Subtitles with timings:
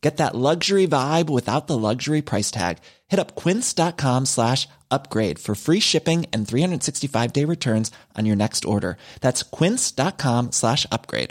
[0.00, 2.78] Get that luxury vibe without the luxury price tag.
[3.08, 8.64] Hit up quince.com slash upgrade for free shipping and 365 day returns on your next
[8.64, 8.96] order.
[9.20, 11.30] That's quince.com slash upgrade.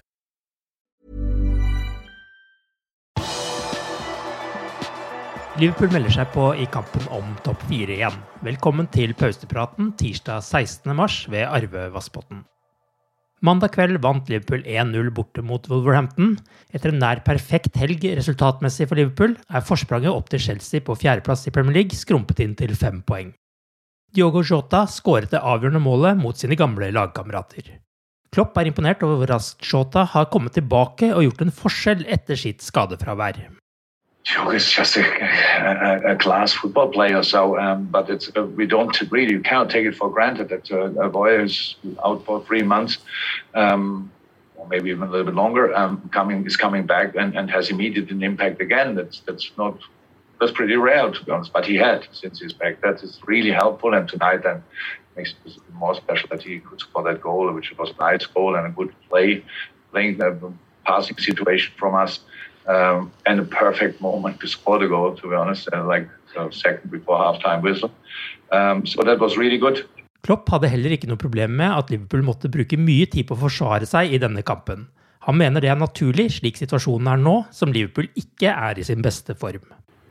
[5.58, 8.20] Liverpool melder seg på i kampen om topp fire igjen.
[8.46, 10.94] Velkommen til pausepraten tirsdag 16.
[10.94, 12.44] mars ved Arve Vassbotn.
[13.46, 16.38] Mandag kveld vant Liverpool 1-0 borte mot Wolverhampton.
[16.74, 21.46] Etter en nær perfekt helg resultatmessig for Liverpool er forspranget opp til Chelsea på fjerdeplass
[21.46, 23.36] i Premier League skrumpet inn til fem poeng.
[24.16, 27.76] Diogo Jota skåret det avgjørende målet mot sine gamle lagkamerater.
[28.34, 32.40] Klopp er imponert over hvor raskt Jota har kommet tilbake og gjort en forskjell etter
[32.40, 33.44] sitt skadefravær.
[34.28, 37.24] Joe just a, a, a, class football player.
[37.24, 40.70] So, um, but it's uh, we don't really you cannot take it for granted that
[40.70, 42.98] uh, a boy is out for three months,
[43.56, 44.12] um,
[44.58, 45.74] or maybe even a little bit longer.
[45.74, 48.96] Um, coming is coming back and, and has immediate an impact again.
[48.96, 49.80] That's that's not
[50.42, 51.54] that's pretty rare to be honest.
[51.54, 52.82] But he had since he's back.
[52.82, 53.94] That is really helpful.
[53.94, 54.62] And tonight then
[55.16, 58.58] makes it more special that he could score that goal, which was a nice goal
[58.58, 59.46] and a good play,
[59.92, 60.52] playing the
[60.86, 62.20] passing situation from us.
[62.68, 66.52] Um, and a perfect moment to score the goal, to be honest, and like a
[66.52, 67.92] second before halftime whistle.
[68.52, 69.86] Um, so that was really good.
[70.22, 73.44] Klopp hadde heller ikke noe problem med at Liverpool måtte bruke mye tid på å
[73.46, 74.88] forsvare seg i denne kampen.
[75.28, 79.04] Han mener det er naturlig, slik situasjonen er nå, som Liverpool ikke er i sin
[79.04, 79.64] beste form.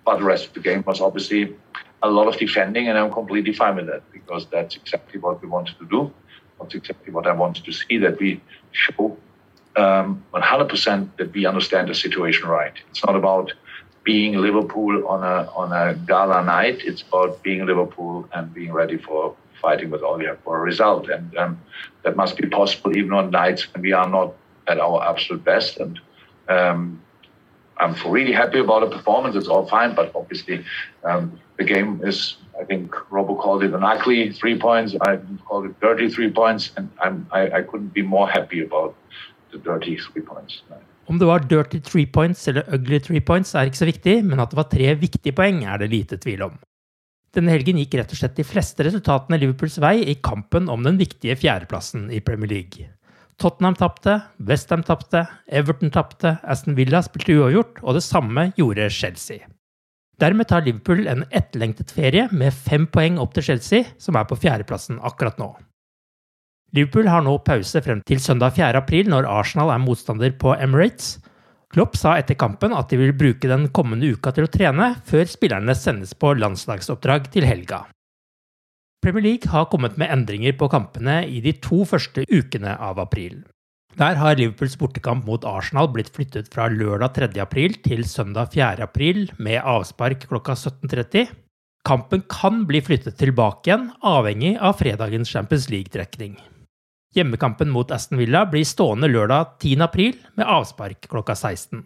[0.05, 1.55] But the rest of the game was obviously
[2.03, 5.49] a lot of defending, and I'm completely fine with that because that's exactly what we
[5.49, 6.11] wanted to do.
[6.61, 8.41] That's exactly what I wanted to see that we
[8.73, 9.17] show
[9.77, 12.73] um, 100% that we understand the situation right.
[12.91, 13.53] It's not about
[14.05, 16.81] being Liverpool on a on a gala night.
[16.85, 20.61] It's about being Liverpool and being ready for fighting with all we have for a
[20.61, 21.09] result.
[21.09, 21.61] And um,
[22.05, 24.35] that must be possible even on nights when we are not
[24.69, 25.79] at our absolute best.
[25.79, 26.01] And
[26.49, 27.03] um,
[27.79, 29.35] I'm really happy about the performance.
[29.37, 30.65] It's all fine, but obviously
[31.05, 32.37] um, the game is.
[32.59, 34.97] I think Robbo called it an ugly three points.
[35.03, 38.95] I called it dirty three points, and I'm, I, I couldn't be more happy about
[39.65, 40.63] dirty three points.
[41.07, 44.43] Om det var dirty three points eller ugly three points er ikke så viktig, men
[44.43, 46.57] at det var tre viktige poeng er det lite tvil om.
[47.37, 50.97] Denne helgen gikk rett og slett de fleste resultatene Liverpools vei i kampen om den
[50.99, 52.89] viktige fjerdeplassen i Premier League.
[53.37, 54.15] Tottenham tapte,
[54.49, 59.45] Westham tapte, Everton tapte, Aston Villa spilte uavgjort, og det samme gjorde Chelsea.
[60.17, 64.39] Dermed tar Liverpool en etterlengtet ferie med fem poeng opp til Chelsea, som er på
[64.41, 65.51] fjerdeplassen akkurat nå.
[66.75, 68.75] Liverpool har nå pause frem til søndag 4.
[68.83, 71.17] april, når Arsenal er motstander på Emirates.
[71.73, 75.29] Klopp sa etter kampen at de vil bruke den kommende uka til å trene, før
[75.31, 77.85] spillerne sendes på landslagsoppdrag til helga.
[79.05, 83.45] Premier League har kommet med endringer på kampene i de to første ukene av april.
[83.97, 87.29] Der har Liverpools bortekamp mot Arsenal blitt flyttet fra lørdag 3.
[87.41, 88.83] april til søndag 4.
[88.85, 91.31] april med avspark klokka 17.30.
[91.87, 96.35] Kampen kan bli flyttet tilbake igjen, avhengig av fredagens Champions League-trekning.
[97.17, 99.81] Hjemmekampen mot Aston Villa blir stående lørdag 10.
[99.87, 101.81] april med avspark klokka 16.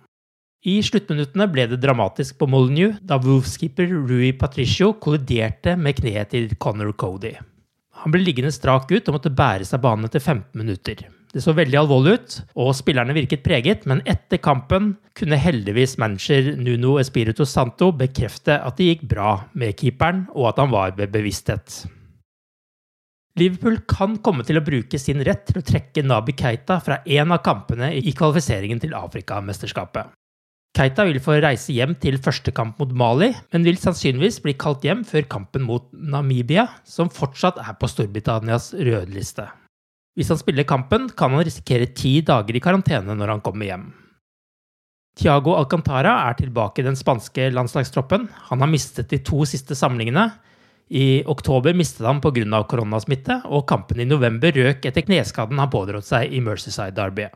[0.67, 6.51] I sluttminuttene ble det dramatisk på Molyneux da Wolves-keeper Rui Patricio kolliderte med kneet til
[6.59, 7.37] Conor Cody.
[8.03, 11.07] Han ble liggende strak ut og måtte bære seg banen etter 15 minutter.
[11.31, 16.57] Det så veldig alvorlig ut, og spillerne virket preget, men etter kampen kunne heldigvis manager
[16.59, 21.15] Nuno Espirito Santo bekrefte at det gikk bra med keeperen, og at han var ved
[21.15, 21.85] bevissthet.
[23.39, 27.37] Liverpool kan komme til å bruke sin rett til å trekke Nabi Keita fra en
[27.37, 30.11] av kampene i kvalifiseringen til Afrikamesterskapet.
[30.77, 34.85] Keita vil få reise hjem til første kamp mot Mali, men vil sannsynligvis bli kalt
[34.87, 39.49] hjem før kampen mot Namibia, som fortsatt er på Storbritannias rødliste.
[40.19, 43.89] Hvis han spiller kampen, kan han risikere ti dager i karantene når han kommer hjem.
[45.19, 48.29] Tiago Alcantara er tilbake i den spanske landslagstroppen.
[48.51, 50.31] Han har mistet de to siste samlingene.
[50.91, 52.63] I oktober mistet han pga.
[52.67, 57.31] koronasmitte, og kampen i november røk etter kneskaden han pådro seg i Mercyside-derbyet.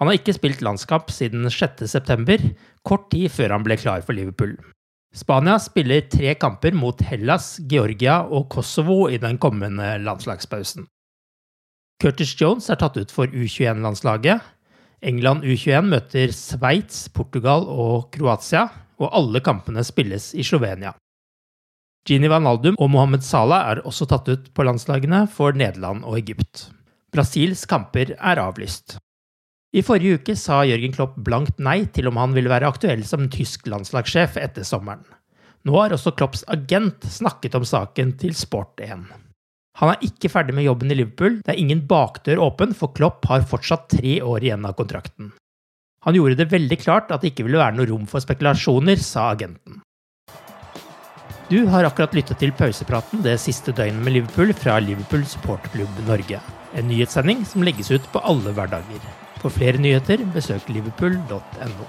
[0.00, 2.54] Han har ikke spilt landskamp siden 6.9,
[2.88, 4.54] kort tid før han ble klar for Liverpool.
[5.12, 10.86] Spania spiller tre kamper mot Hellas, Georgia og Kosovo i den kommende landslagspausen.
[12.00, 14.40] Curtis Jones er tatt ut for U21-landslaget.
[15.04, 20.94] England U21 møter Sveits, Portugal og Kroatia, og alle kampene spilles i Slovenia.
[22.08, 26.16] Gini van Aldum og Mohammed Salah er også tatt ut på landslagene for Nederland og
[26.18, 26.70] Egypt.
[27.12, 28.96] Brasils kamper er avlyst.
[29.76, 33.28] I forrige uke sa Jørgen Klopp blankt nei til om han ville være aktuell som
[33.30, 35.04] tysk landslagssjef etter sommeren.
[35.68, 39.04] Nå har også Klopps agent snakket om saken til Sport1.
[39.80, 43.28] Han er ikke ferdig med jobben i Liverpool, det er ingen bakdør åpen, for Klopp
[43.30, 45.30] har fortsatt tre år igjen av kontrakten.
[46.04, 49.28] Han gjorde det veldig klart at det ikke ville være noe rom for spekulasjoner, sa
[49.34, 49.82] agenten.
[51.50, 56.38] Du har akkurat lyttet til pausepraten det siste døgnet med Liverpool fra Liverpool supporterklubb Norge.
[56.78, 59.08] En nyhetssending som legges ut på alle hverdager.
[59.42, 61.88] For flere nyheter, besøk liverpool.no.